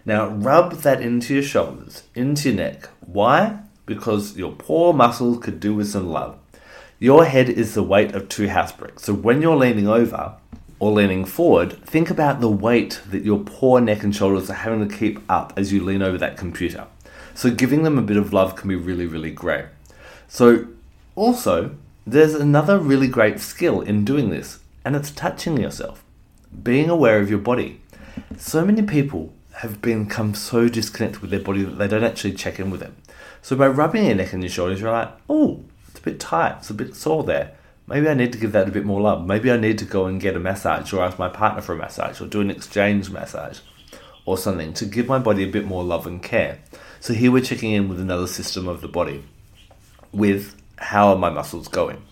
[0.06, 2.88] Now rub that into your shoulders, into your neck.
[3.02, 3.60] Why?
[3.86, 6.38] Because your poor muscles could do with some love.
[7.00, 9.04] Your head is the weight of two house bricks.
[9.04, 10.38] So when you're leaning over
[10.80, 14.88] or leaning forward, think about the weight that your poor neck and shoulders are having
[14.88, 16.88] to keep up as you lean over that computer.
[17.34, 19.66] So giving them a bit of love can be really, really great.
[20.30, 20.68] So
[21.16, 26.04] also, there's another really great skill in doing this, and it's touching yourself,
[26.64, 27.82] being aware of your body.
[28.38, 32.60] So many people have become so disconnected with their body that they don't actually check
[32.60, 32.92] in with it.
[33.42, 36.58] So by rubbing your neck and your shoulders, you're like, oh, it's a bit tight,
[36.60, 37.54] it's a bit sore there.
[37.86, 39.26] Maybe I need to give that a bit more love.
[39.26, 41.78] Maybe I need to go and get a massage or ask my partner for a
[41.78, 43.60] massage or do an exchange massage
[44.26, 46.60] or something to give my body a bit more love and care.
[47.02, 49.24] So here we're checking in with another system of the body
[50.14, 52.04] with how are my muscles going.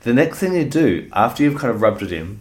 [0.00, 2.40] The next thing you do after you've kind of rubbed it in,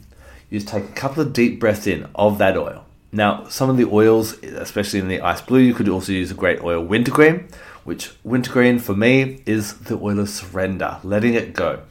[0.49, 2.85] you just take a couple of deep breaths in of that oil.
[3.11, 6.35] Now, some of the oils, especially in the ice blue, you could also use a
[6.35, 7.49] great oil wintergreen,
[7.83, 11.81] which wintergreen for me is the oil of surrender, letting it go.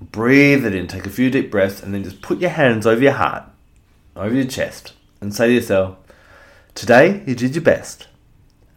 [0.00, 3.02] Breathe it in, take a few deep breaths, and then just put your hands over
[3.02, 3.44] your heart,
[4.16, 5.96] over your chest, and say to yourself,
[6.74, 8.08] Today you did your best,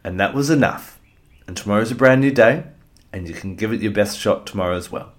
[0.03, 0.99] and that was enough.
[1.47, 2.63] And tomorrow's a brand new day,
[3.13, 5.13] and you can give it your best shot tomorrow as well.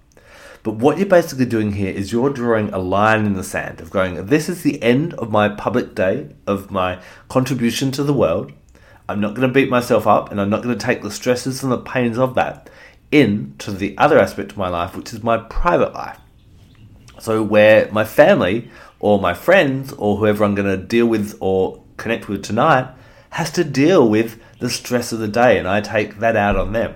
[0.61, 3.91] But what you're basically doing here is you're drawing a line in the sand of
[3.91, 8.51] going, this is the end of my public day, of my contribution to the world.
[9.07, 11.61] I'm not going to beat myself up and I'm not going to take the stresses
[11.61, 12.69] and the pains of that
[13.11, 16.19] into the other aspect of my life, which is my private life.
[17.19, 21.83] So, where my family or my friends or whoever I'm going to deal with or
[21.97, 22.91] connect with tonight
[23.29, 26.73] has to deal with the stress of the day, and I take that out on
[26.73, 26.95] them.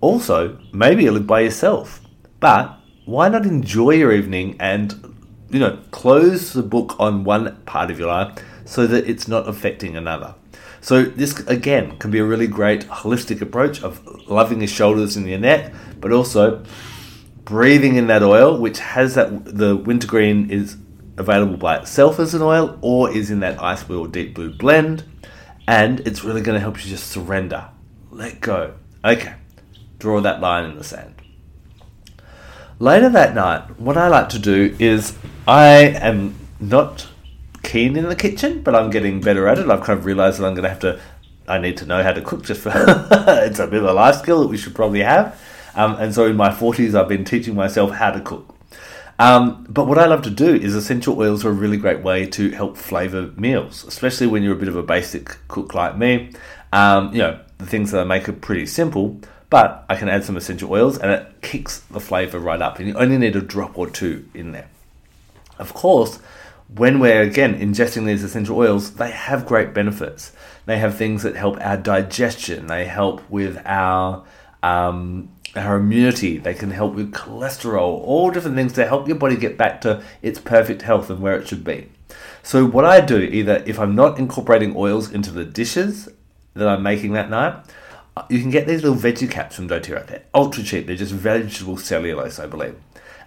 [0.00, 2.00] Also, maybe you live by yourself,
[2.38, 5.16] but why not enjoy your evening and
[5.50, 9.46] you know close the book on one part of your life so that it's not
[9.48, 10.34] affecting another?
[10.80, 15.28] So this again can be a really great holistic approach of loving your shoulders and
[15.28, 16.64] your neck but also
[17.44, 20.78] breathing in that oil which has that the wintergreen is
[21.18, 25.04] available by itself as an oil or is in that ice or deep blue blend
[25.68, 27.68] and it's really going to help you just surrender.
[28.10, 28.74] Let go.
[29.04, 29.34] Okay
[30.00, 31.14] draw that line in the sand
[32.80, 35.14] Later that night, what I like to do is
[35.46, 37.06] I am not
[37.62, 39.68] keen in the kitchen, but I'm getting better at it.
[39.68, 40.98] I've kind of realised that I'm going to have to
[41.46, 42.72] I need to know how to cook just for
[43.44, 45.38] it's a bit of a life skill that we should probably have.
[45.74, 48.56] Um, and so in my 40s, I've been teaching myself how to cook.
[49.18, 52.24] Um, but what I love to do is essential oils are a really great way
[52.28, 56.32] to help flavor meals, especially when you're a bit of a basic cook like me.
[56.72, 60.24] Um, you know, the things that I make are pretty simple, but I can add
[60.24, 62.78] some essential oils and it kicks the flavor right up.
[62.78, 64.68] And you only need a drop or two in there.
[65.58, 66.20] Of course,
[66.74, 70.32] when we're again ingesting these essential oils, they have great benefits.
[70.66, 74.24] They have things that help our digestion, they help with our
[74.62, 79.36] um, our immunity, they can help with cholesterol, all different things to help your body
[79.36, 81.88] get back to its perfect health and where it should be.
[82.42, 86.08] So, what I do, either if I'm not incorporating oils into the dishes
[86.54, 87.64] that I'm making that night,
[88.28, 90.06] you can get these little veggie caps from doTERRA.
[90.06, 92.76] They're ultra cheap, they're just vegetable cellulose, I believe.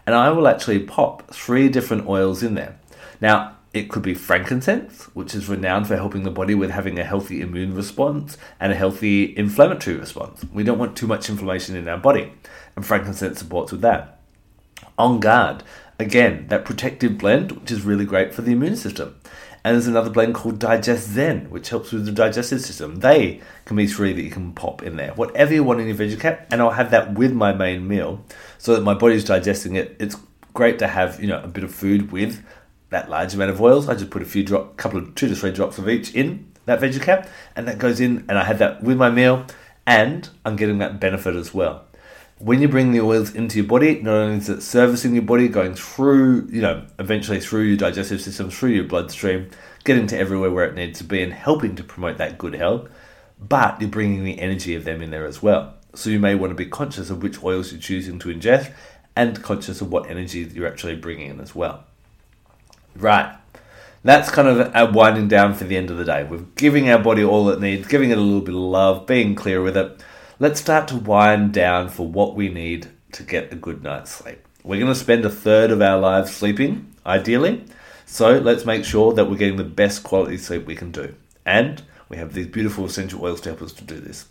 [0.05, 2.77] And I will actually pop three different oils in there.
[3.21, 7.03] Now, it could be frankincense, which is renowned for helping the body with having a
[7.03, 10.45] healthy immune response and a healthy inflammatory response.
[10.53, 12.33] We don't want too much inflammation in our body,
[12.75, 14.19] and frankincense supports with that.
[14.99, 15.63] On guard,
[15.97, 19.15] again, that protective blend, which is really great for the immune system.
[19.63, 22.97] And there's another blend called DigestZen, which helps with the digestive system.
[22.97, 25.13] They can be three that you can pop in there.
[25.13, 28.25] Whatever you want in your veggie cap, and I'll have that with my main meal
[28.57, 29.95] so that my body's digesting it.
[29.99, 30.17] It's
[30.53, 32.43] great to have, you know, a bit of food with
[32.89, 33.87] that large amount of oils.
[33.87, 36.51] I just put a few drop, couple of two to three drops of each in
[36.65, 39.45] that veggie cap, and that goes in, and I have that with my meal,
[39.85, 41.85] and I'm getting that benefit as well.
[42.43, 45.47] When you bring the oils into your body, not only is it servicing your body,
[45.47, 49.49] going through, you know, eventually through your digestive system, through your bloodstream,
[49.85, 52.89] getting to everywhere where it needs to be, and helping to promote that good health,
[53.39, 55.75] but you're bringing the energy of them in there as well.
[55.95, 58.73] So you may want to be conscious of which oils you're choosing to ingest,
[59.15, 61.85] and conscious of what energy you're actually bringing in as well.
[62.93, 63.33] Right.
[64.03, 66.25] That's kind of our winding down for the end of the day.
[66.25, 69.33] We're giving our body all it needs, giving it a little bit of love, being
[69.33, 70.03] clear with it.
[70.43, 74.45] Let's start to wind down for what we need to get a good night's sleep.
[74.61, 77.63] We're going to spend a third of our lives sleeping, ideally.
[78.05, 81.15] So let's make sure that we're getting the best quality sleep we can do.
[81.45, 84.25] And we have these beautiful essential oils to help us to do this.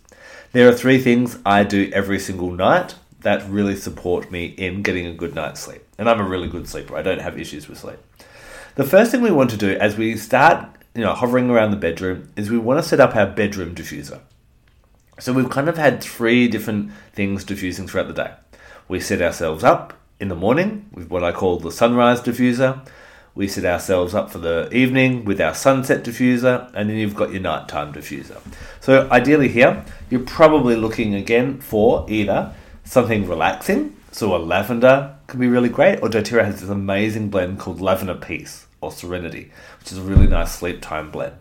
[0.51, 5.07] There are three things I do every single night that really support me in getting
[5.07, 5.81] a good night's sleep.
[5.97, 6.95] And I'm a really good sleeper.
[6.95, 7.97] I don't have issues with sleep.
[8.75, 11.77] The first thing we want to do as we start, you know, hovering around the
[11.77, 14.19] bedroom is we want to set up our bedroom diffuser.
[15.19, 18.33] So we've kind of had three different things diffusing throughout the day.
[18.87, 22.85] We set ourselves up in the morning with what I call the sunrise diffuser.
[23.35, 27.31] We set ourselves up for the evening with our sunset diffuser, and then you've got
[27.31, 28.39] your nighttime diffuser.
[28.79, 35.39] So ideally here, you're probably looking again for either something relaxing, so a lavender can
[35.39, 39.91] be really great, or doTERRA has this amazing blend called Lavender Peace or Serenity, which
[39.91, 41.35] is a really nice sleep time blend.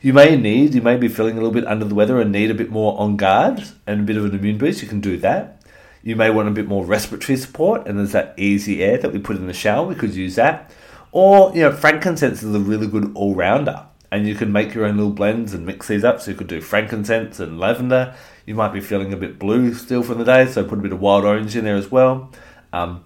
[0.00, 2.52] You may need, you may be feeling a little bit under the weather and need
[2.52, 4.80] a bit more on guard and a bit of an immune boost.
[4.80, 5.60] You can do that.
[6.04, 9.18] You may want a bit more respiratory support, and there's that easy air that we
[9.18, 9.84] put in the shower.
[9.84, 10.70] We could use that.
[11.10, 14.84] Or, you know, frankincense is a really good all rounder, and you can make your
[14.84, 16.20] own little blends and mix these up.
[16.20, 18.14] So you could do frankincense and lavender.
[18.46, 20.92] You might be feeling a bit blue still from the day, so put a bit
[20.92, 22.30] of wild orange in there as well.
[22.72, 23.02] Um,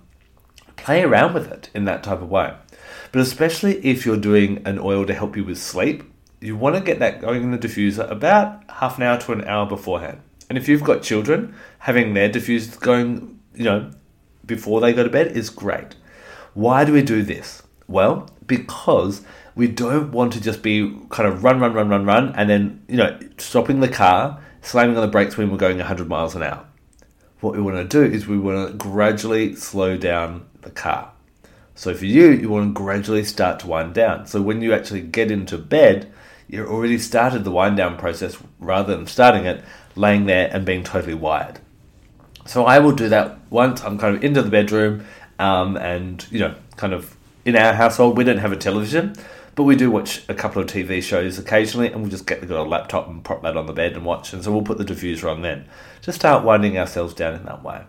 [0.76, 2.54] play around with it in that type of way.
[3.12, 6.04] But especially if you're doing an oil to help you with sleep,
[6.42, 9.44] you want to get that going in the diffuser about half an hour to an
[9.44, 10.20] hour beforehand.
[10.48, 13.90] And if you've got children, having their diffusers going, you know,
[14.44, 15.94] before they go to bed is great.
[16.54, 17.62] Why do we do this?
[17.86, 19.22] Well, because
[19.54, 22.84] we don't want to just be kind of run, run, run, run, run, and then,
[22.88, 26.42] you know, stopping the car, slamming on the brakes when we're going 100 miles an
[26.42, 26.66] hour.
[27.40, 31.12] What we want to do is we want to gradually slow down the car.
[31.74, 34.26] So for you, you want to gradually start to wind down.
[34.26, 36.12] So when you actually get into bed,
[36.48, 39.64] you've already started the wind down process rather than starting it,
[39.96, 41.60] laying there and being totally wired.
[42.46, 45.04] So I will do that once I'm kind of into the bedroom,
[45.38, 49.14] um, and you know, kind of in our household, we don't have a television,
[49.54, 52.62] but we do watch a couple of TV shows occasionally, and we'll just get the
[52.62, 54.32] laptop and prop that on the bed and watch.
[54.32, 55.66] And so we'll put the diffuser on then.
[56.00, 57.82] Just start winding ourselves down in that way.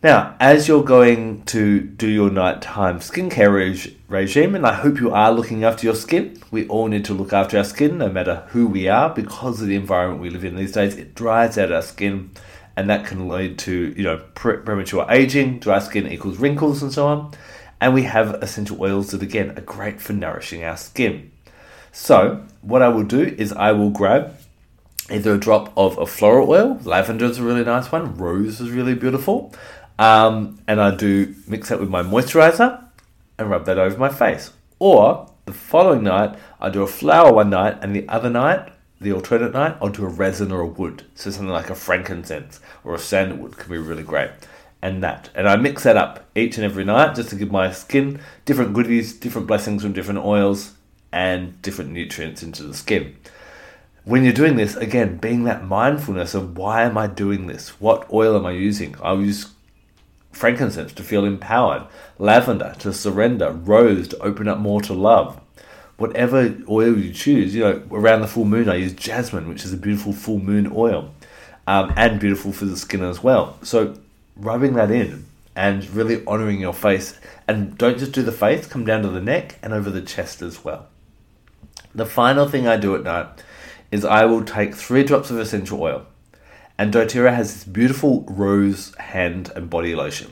[0.00, 5.10] Now, as you're going to do your nighttime skincare reg- regime, and I hope you
[5.10, 8.44] are looking after your skin, we all need to look after our skin no matter
[8.50, 10.94] who we are because of the environment we live in these days.
[10.94, 12.30] It dries out our skin,
[12.76, 15.58] and that can lead to you know pre- premature aging.
[15.58, 17.32] Dry skin equals wrinkles and so on.
[17.80, 21.32] And we have essential oils that again are great for nourishing our skin.
[21.90, 24.36] So, what I will do is I will grab
[25.10, 28.70] either a drop of a floral oil, lavender is a really nice one, rose is
[28.70, 29.52] really beautiful.
[29.98, 32.84] Um, and I do mix that with my moisturizer
[33.38, 34.52] and rub that over my face.
[34.78, 39.12] Or the following night, I do a flower one night, and the other night, the
[39.12, 41.04] alternate night onto a resin or a wood.
[41.14, 44.30] So something like a frankincense or a sandalwood can be really great.
[44.80, 45.30] And that.
[45.34, 48.74] And I mix that up each and every night just to give my skin different
[48.74, 50.74] goodies, different blessings from different oils,
[51.10, 53.16] and different nutrients into the skin.
[54.04, 57.80] When you're doing this, again, being that mindfulness of why am I doing this?
[57.80, 58.94] What oil am I using?
[59.02, 59.52] I use
[60.38, 61.82] frankincense to feel empowered,
[62.18, 65.40] lavender to surrender, rose to open up more to love.
[65.96, 69.72] Whatever oil you choose, you know, around the full moon, I use jasmine, which is
[69.72, 71.12] a beautiful full moon oil,
[71.66, 73.58] um, and beautiful for the skin as well.
[73.62, 73.98] So,
[74.36, 78.84] rubbing that in and really honoring your face, and don't just do the face, come
[78.84, 80.86] down to the neck and over the chest as well.
[81.92, 83.26] The final thing I do at night
[83.90, 86.06] is I will take three drops of essential oil
[86.78, 90.30] and doTERRA has this beautiful rose hand and body lotion.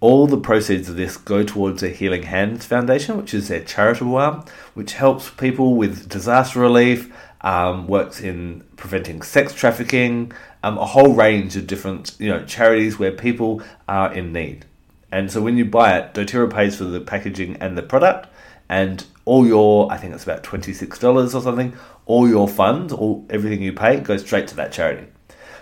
[0.00, 4.16] All the proceeds of this go towards the Healing Hands Foundation, which is their charitable
[4.16, 4.44] arm,
[4.74, 10.32] which helps people with disaster relief, um, works in preventing sex trafficking,
[10.64, 14.64] um, a whole range of different you know charities where people are in need.
[15.12, 18.28] And so when you buy it, doTERRA pays for the packaging and the product,
[18.68, 21.74] and all your I think it's about twenty six dollars or something.
[22.06, 25.06] All your funds, all everything you pay goes straight to that charity.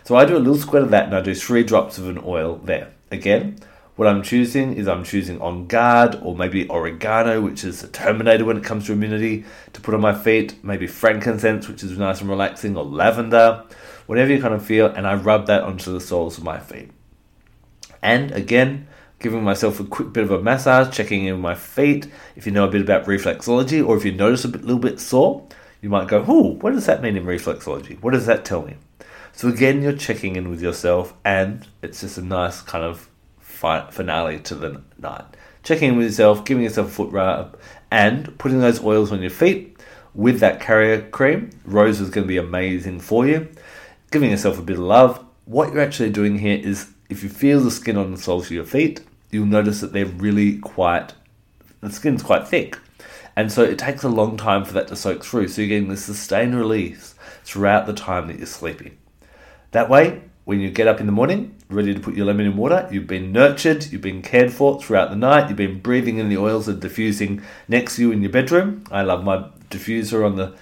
[0.04, 2.20] So I do a little squirt of that and I do three drops of an
[2.24, 2.92] oil there.
[3.10, 3.58] Again,
[3.96, 8.46] what I'm choosing is I'm choosing On Guard or maybe oregano, which is a terminator
[8.46, 10.64] when it comes to immunity, to put on my feet.
[10.64, 13.62] Maybe frankincense, which is nice and relaxing, or lavender,
[14.06, 14.86] whatever you kind of feel.
[14.86, 16.90] And I rub that onto the soles of my feet.
[18.00, 22.10] And again, giving myself a quick bit of a massage, checking in with my feet.
[22.36, 24.98] If you know a bit about reflexology, or if you notice a bit, little bit
[24.98, 25.46] sore,
[25.82, 28.00] you might go, "Oh, what does that mean in reflexology?
[28.02, 28.76] What does that tell me?"
[29.32, 34.38] So again, you're checking in with yourself, and it's just a nice kind of finale
[34.40, 35.24] to the night.
[35.62, 37.58] Checking in with yourself, giving yourself a foot rub,
[37.90, 39.78] and putting those oils on your feet
[40.14, 41.50] with that carrier cream.
[41.64, 43.48] Rose is going to be amazing for you.
[44.10, 45.24] Giving yourself a bit of love.
[45.44, 48.52] What you're actually doing here is, if you feel the skin on the soles of
[48.52, 51.14] your feet, you'll notice that they're really quite,
[51.80, 52.78] the skin's quite thick.
[53.36, 55.48] And so it takes a long time for that to soak through.
[55.48, 57.14] So you're getting this sustained release
[57.44, 58.96] throughout the time that you're sleeping.
[59.72, 62.56] That way, when you get up in the morning, ready to put your lemon in
[62.56, 66.28] water, you've been nurtured, you've been cared for throughout the night, you've been breathing in
[66.28, 68.84] the oils are diffusing next to you in your bedroom.
[68.90, 70.56] I love my diffuser on the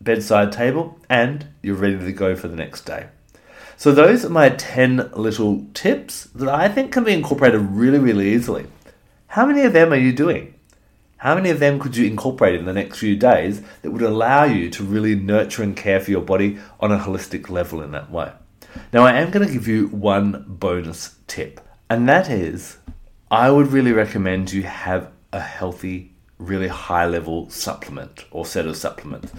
[0.00, 3.08] bedside table, and you're ready to go for the next day.
[3.76, 8.32] So, those are my 10 little tips that I think can be incorporated really, really
[8.32, 8.66] easily.
[9.28, 10.54] How many of them are you doing?
[11.18, 14.44] How many of them could you incorporate in the next few days that would allow
[14.44, 18.10] you to really nurture and care for your body on a holistic level in that
[18.10, 18.32] way?
[18.92, 22.78] Now, I am going to give you one bonus tip, and that is
[23.30, 28.76] I would really recommend you have a healthy, really high level supplement or set of
[28.76, 29.32] supplements.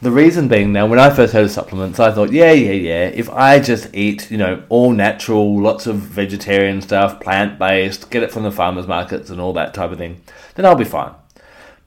[0.00, 3.06] The reason being now, when I first heard of supplements, I thought, yeah, yeah, yeah,
[3.06, 8.22] if I just eat, you know, all natural, lots of vegetarian stuff, plant based, get
[8.22, 10.20] it from the farmers markets and all that type of thing,
[10.54, 11.14] then I'll be fine.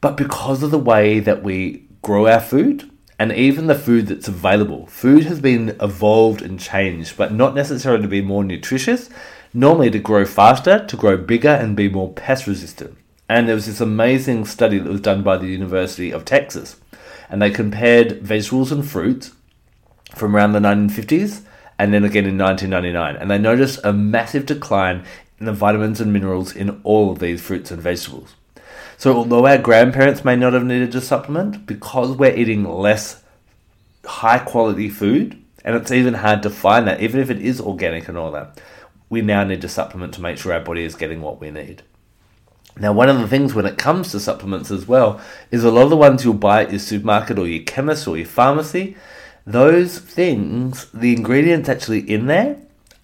[0.02, 4.28] But because of the way that we grow our food, and even the food that's
[4.28, 9.10] available, food has been evolved and changed, but not necessarily to be more nutritious,
[9.54, 12.98] normally to grow faster, to grow bigger, and be more pest resistant.
[13.30, 16.76] And there was this amazing study that was done by the University of Texas,
[17.32, 19.32] and they compared vegetables and fruits
[20.14, 21.42] from around the 1950s
[21.80, 25.04] and then again in 1999, and they noticed a massive decline
[25.40, 28.36] in the vitamins and minerals in all of these fruits and vegetables.
[28.98, 33.24] So, although our grandparents may not have needed to supplement, because we're eating less
[34.06, 38.08] high quality food, and it's even hard to find that, even if it is organic
[38.08, 38.62] and all that,
[39.10, 41.82] we now need to supplement to make sure our body is getting what we need.
[42.82, 45.84] Now, one of the things when it comes to supplements as well is a lot
[45.84, 48.98] of the ones you'll buy at your supermarket or your chemist or your pharmacy,
[49.46, 52.58] those things, the ingredients actually in there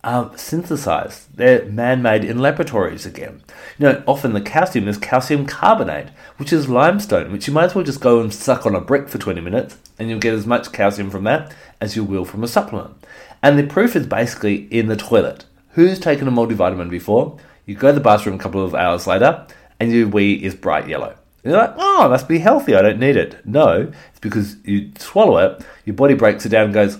[0.04, 1.28] are synthesized.
[1.38, 3.44] They're man made in laboratories again.
[3.78, 7.76] You know, often the calcium is calcium carbonate, which is limestone, which you might as
[7.76, 10.48] well just go and suck on a brick for 20 minutes, and you'll get as
[10.48, 12.96] much calcium from that as you will from a supplement.
[13.44, 15.46] And the proof is basically in the toilet.
[15.74, 17.38] Who's taken a multivitamin before?
[17.68, 19.46] You go to the bathroom a couple of hours later,
[19.80, 21.16] and your wee is bright yellow.
[21.44, 22.76] And you're like, oh, it must be healthy.
[22.76, 23.46] I don't need it.
[23.46, 26.98] No, it's because you swallow it, your body breaks it down and goes,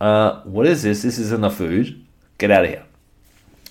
[0.00, 1.02] uh, what is this?
[1.02, 2.04] This isn't a food.
[2.38, 2.84] Get out of here.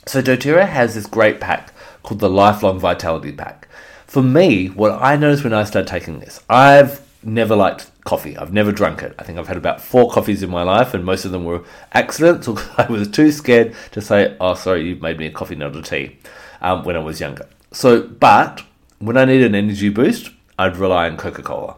[0.06, 3.68] So doTERRA has this great pack called the Lifelong Vitality Pack.
[4.06, 8.38] For me, what I noticed when I started taking this, I've never liked coffee.
[8.38, 9.14] I've never drunk it.
[9.20, 11.64] I think I've had about four coffees in my life, and most of them were
[11.94, 15.56] accidents, or I was too scared to say, "Oh, sorry, you've made me a coffee,
[15.56, 16.18] not a tea,"
[16.62, 17.48] um, when I was younger.
[17.72, 18.64] So, but
[18.98, 21.78] when I need an energy boost, I'd rely on Coca Cola,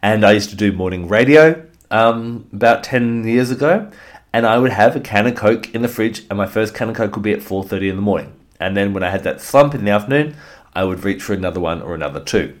[0.00, 3.90] and I used to do morning radio um, about 10 years ago,
[4.32, 6.88] and I would have a can of Coke in the fridge, and my first can
[6.88, 8.32] of Coke would be at 4.30 in the morning.
[8.60, 10.36] And then when I had that slump in the afternoon,
[10.74, 12.56] I would reach for another one or another two.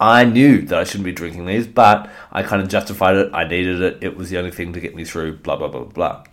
[0.00, 3.30] I knew that I shouldn't be drinking these, but I kind of justified it.
[3.34, 3.98] I needed it.
[4.00, 6.24] It was the only thing to get me through, blah, blah, blah, blah.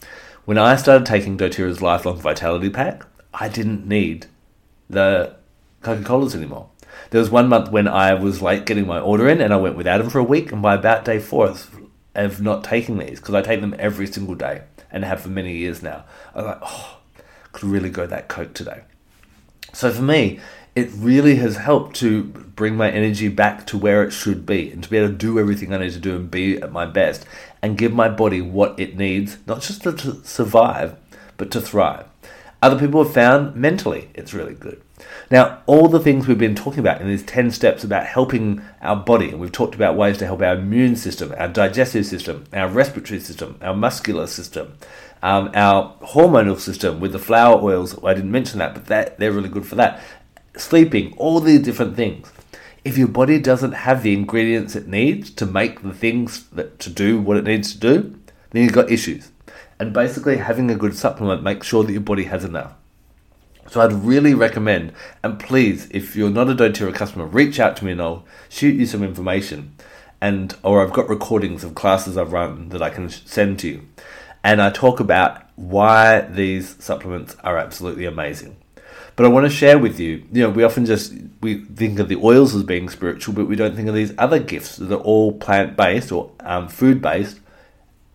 [0.45, 4.27] When I started taking doTERRA's Lifelong Vitality Pack, I didn't need
[4.91, 5.35] the
[5.81, 6.69] Coca Colas anymore.
[7.09, 9.75] There was one month when I was late getting my order in and I went
[9.75, 11.47] without them for a week, and by about day four
[12.15, 15.55] of not taking these, because I take them every single day and have for many
[15.55, 16.03] years now,
[16.35, 16.97] I was like, oh,
[17.53, 18.81] could really go that Coke today.
[19.73, 20.39] So for me,
[20.75, 24.83] it really has helped to bring my energy back to where it should be and
[24.83, 27.25] to be able to do everything I need to do and be at my best
[27.61, 30.95] and give my body what it needs, not just to survive,
[31.37, 32.05] but to thrive.
[32.61, 34.81] Other people have found mentally it's really good.
[35.31, 38.95] Now, all the things we've been talking about in these 10 steps about helping our
[38.95, 42.67] body, and we've talked about ways to help our immune system, our digestive system, our
[42.67, 44.77] respiratory system, our muscular system,
[45.23, 47.97] um, our hormonal system with the flower oils.
[48.03, 50.01] I didn't mention that, but that, they're really good for that
[50.57, 52.31] sleeping, all these different things.
[52.83, 56.89] If your body doesn't have the ingredients it needs to make the things that to
[56.89, 58.19] do what it needs to do,
[58.51, 59.31] then you've got issues.
[59.81, 62.73] And basically, having a good supplement makes sure that your body has enough.
[63.67, 67.85] So I'd really recommend, and please, if you're not a doTERRA customer, reach out to
[67.85, 69.73] me and I'll shoot you some information.
[70.21, 73.87] And or I've got recordings of classes I've run that I can send to you.
[74.43, 78.57] And I talk about why these supplements are absolutely amazing.
[79.15, 81.11] But I want to share with you, you know, we often just
[81.41, 84.37] we think of the oils as being spiritual, but we don't think of these other
[84.37, 87.39] gifts that are all plant based or um, food based.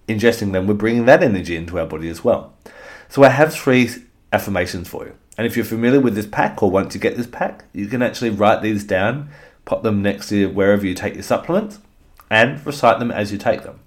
[0.09, 2.55] Ingesting them, we're bringing that energy into our body as well.
[3.09, 3.91] So I have three
[4.33, 5.15] affirmations for you.
[5.39, 8.03] And if you're familiar with this pack or want to get this pack, you can
[8.03, 9.29] actually write these down,
[9.65, 11.79] pop them next to wherever you take your supplements,
[12.31, 13.81] and recite them as you take them.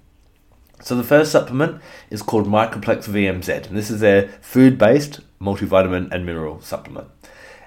[0.82, 6.24] So the first supplement is called Microplex VMZ, and this is a food-based multivitamin and
[6.24, 7.08] mineral supplement.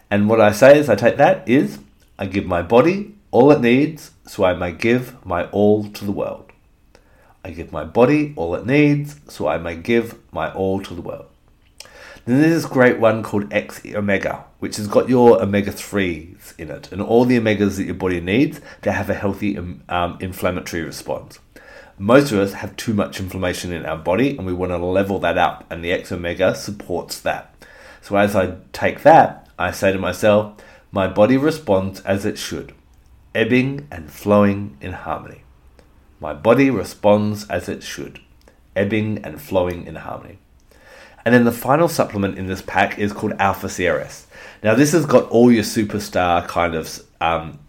[0.10, 1.80] And what I say is I take that is
[2.18, 6.12] I give my body all it needs so I may give my all to the
[6.12, 6.53] world.
[7.44, 11.02] I give my body all it needs so I may give my all to the
[11.02, 11.26] world.
[12.26, 16.72] Then there's this great one called X Omega, which has got your omega 3s in
[16.72, 20.84] it and all the omegas that your body needs to have a healthy um, inflammatory
[20.84, 21.40] response
[21.98, 25.20] most of us have too much inflammation in our body and we want to level
[25.20, 27.54] that up, and the X Omega supports that.
[28.02, 30.56] So as I take that, I say to myself,
[30.92, 32.74] my body responds as it should,
[33.34, 35.43] ebbing and flowing in harmony.
[36.24, 38.22] My body responds as it should,
[38.78, 40.38] ebbing and flowing in harmony.
[41.26, 44.24] And then the final supplement in this pack is called Alpha CRS.
[44.64, 47.60] Now, this has got all your superstar kind of um,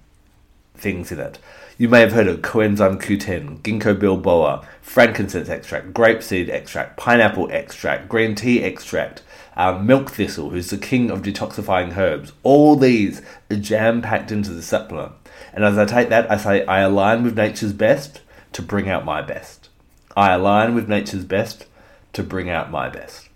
[0.77, 1.41] things in it.
[1.79, 8.09] You may have heard of coenzyme Q10, ginkgo biloba, frankincense extract, grapeseed extract, pineapple extract,
[8.09, 9.25] green tea extract,
[9.57, 12.31] um, milk thistle, who's the king of detoxifying herbs.
[12.45, 15.11] All these are jam packed into the supplement.
[15.53, 18.21] And as I take that, I say I align with nature's best
[18.55, 19.69] to bring out my best.
[20.17, 21.67] I align with nature's best
[22.15, 23.29] to bring out my best.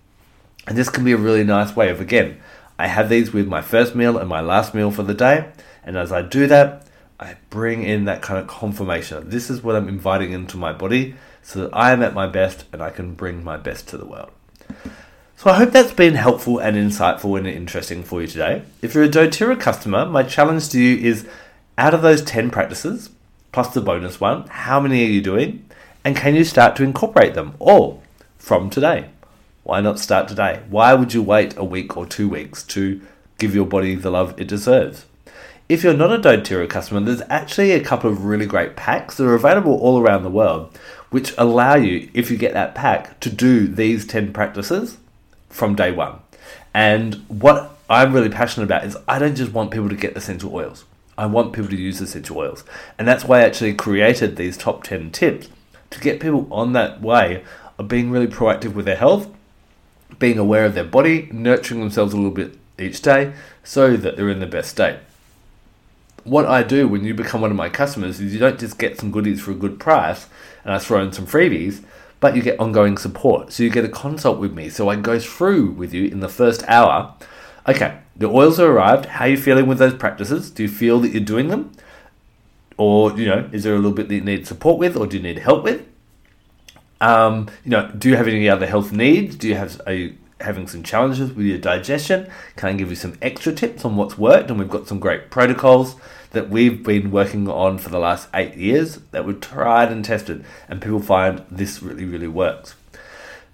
[0.66, 2.40] And this can be a really nice way of, again,
[2.78, 5.50] I have these with my first meal and my last meal for the day.
[5.84, 6.86] And as I do that,
[7.18, 9.28] I bring in that kind of confirmation.
[9.28, 12.64] This is what I'm inviting into my body so that I am at my best
[12.72, 14.30] and I can bring my best to the world.
[15.36, 18.62] So I hope that's been helpful and insightful and interesting for you today.
[18.82, 21.26] If you're a doTERRA customer, my challenge to you is
[21.76, 23.10] out of those 10 practices,
[23.58, 25.68] plus the bonus one, how many are you doing?
[26.04, 28.04] And can you start to incorporate them all
[28.38, 29.10] from today?
[29.64, 30.62] Why not start today?
[30.70, 33.00] Why would you wait a week or two weeks to
[33.36, 35.06] give your body the love it deserves?
[35.68, 39.26] If you're not a doTERRA customer, there's actually a couple of really great packs that
[39.26, 40.78] are available all around the world,
[41.10, 44.98] which allow you, if you get that pack, to do these 10 practices
[45.48, 46.20] from day one.
[46.72, 50.54] And what I'm really passionate about is I don't just want people to get essential
[50.54, 50.84] oils.
[51.18, 52.64] I want people to use essential oils.
[52.98, 55.48] And that's why I actually created these top 10 tips
[55.90, 57.44] to get people on that way
[57.78, 59.28] of being really proactive with their health,
[60.18, 64.30] being aware of their body, nurturing themselves a little bit each day so that they're
[64.30, 64.98] in the best state
[66.28, 68.98] what I do when you become one of my customers is you don't just get
[68.98, 70.26] some goodies for a good price
[70.64, 71.82] and I throw in some freebies,
[72.20, 73.52] but you get ongoing support.
[73.52, 74.68] So you get a consult with me.
[74.68, 77.14] So I go through with you in the first hour.
[77.68, 79.04] Okay, the oils have arrived.
[79.04, 80.50] How are you feeling with those practices?
[80.50, 81.72] Do you feel that you're doing them?
[82.78, 85.18] Or, you know, is there a little bit that you need support with or do
[85.18, 85.86] you need help with?
[87.00, 89.36] Um, you know, do you have any other health needs?
[89.36, 93.18] Do you have a having some challenges with your digestion, can I give you some
[93.20, 94.50] extra tips on what's worked?
[94.50, 95.96] And we've got some great protocols
[96.30, 100.44] that we've been working on for the last eight years that were tried and tested,
[100.68, 102.74] and people find this really, really works.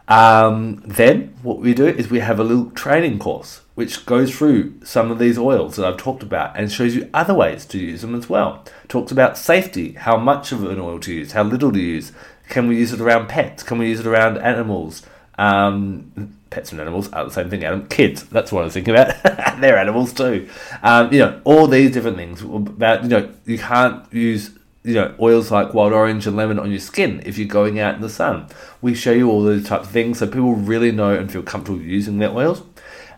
[0.08, 4.74] Um, then what we do is we have a little training course which goes through
[4.84, 8.02] some of these oils that I've talked about and shows you other ways to use
[8.02, 8.64] them as well.
[8.88, 12.12] Talks about safety, how much of an oil to use, how little to use.
[12.48, 13.62] Can we use it around pets?
[13.62, 15.02] Can we use it around animals?
[15.36, 17.64] Um, pets and animals are the same thing.
[17.64, 19.20] Adam, kids, that's what I was thinking about.
[19.60, 20.48] They're animals too.
[20.82, 25.14] Um, you know, all these different things about you know you can't use you know
[25.18, 28.08] oils like wild orange and lemon on your skin if you're going out in the
[28.08, 28.46] sun.
[28.80, 31.80] We show you all those types of things so people really know and feel comfortable
[31.80, 32.62] using their oils.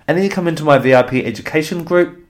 [0.09, 2.23] And then you come into my VIP education group.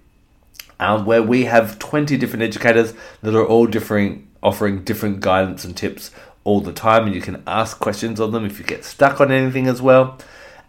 [0.78, 5.74] Um, where we have 20 different educators that are all differing, offering different guidance and
[5.74, 6.10] tips
[6.44, 9.32] all the time, and you can ask questions on them if you get stuck on
[9.32, 10.18] anything as well.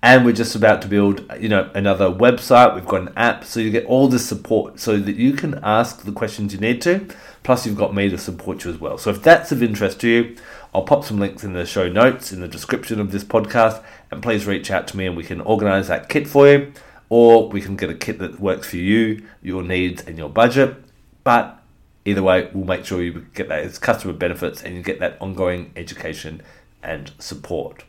[0.02, 2.74] And we're just about to build you know another website.
[2.74, 6.04] We've got an app so you get all this support so that you can ask
[6.04, 7.06] the questions you need to.
[7.44, 8.98] Plus you've got me to support you as well.
[8.98, 10.38] So if that's of interest to you
[10.74, 14.22] i'll pop some links in the show notes in the description of this podcast and
[14.22, 16.72] please reach out to me and we can organize that kit for you
[17.10, 20.76] or we can get a kit that works for you your needs and your budget
[21.24, 21.62] but
[22.06, 25.18] either way we'll make sure you get that as customer benefits and you get that
[25.22, 26.42] ongoing education
[26.84, 27.84] and support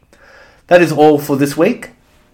[0.69, 1.91] that is all for this week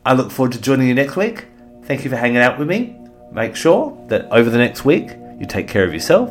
[0.07, 1.47] I look forward to joining you next week.
[1.85, 2.95] Thank you for hanging out with me.
[3.33, 5.11] Make sure that over the next week
[5.41, 6.31] you take care of yourself,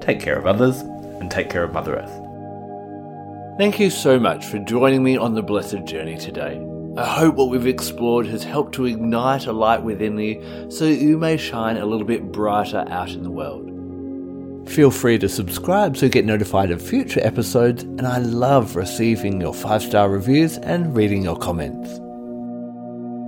[0.00, 3.58] take care of others, and take care of Mother Earth.
[3.58, 6.69] Thank you so much for joining me on the blessed journey today.
[7.00, 11.16] I hope what we've explored has helped to ignite a light within you so you
[11.16, 14.68] may shine a little bit brighter out in the world.
[14.68, 19.40] Feel free to subscribe so you get notified of future episodes, and I love receiving
[19.40, 21.88] your five star reviews and reading your comments.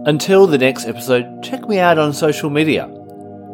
[0.07, 2.89] Until the next episode, check me out on social media.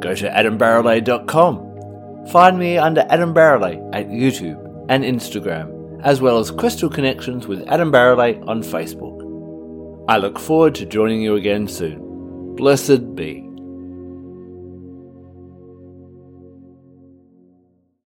[0.01, 2.27] Go to adambarralet.com.
[2.33, 7.63] Find me under Adam Barralet at YouTube and Instagram, as well as Crystal Connections with
[7.69, 9.08] Adam Barralet on Facebook.
[10.09, 12.55] I look forward to joining you again soon.
[12.57, 13.48] Blessed be.